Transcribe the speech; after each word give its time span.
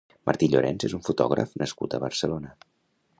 Martí 0.27 0.47
Llorens 0.53 0.85
és 0.87 0.95
un 0.99 1.03
fotògraf 1.09 1.53
nascut 1.65 1.93
a 1.99 2.03
Barcelona. 2.07 2.57